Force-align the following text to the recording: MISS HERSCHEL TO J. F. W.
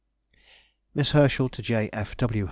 MISS 0.95 1.11
HERSCHEL 1.11 1.49
TO 1.49 1.61
J. 1.61 1.89
F. 1.93 2.17
W. 2.17 2.39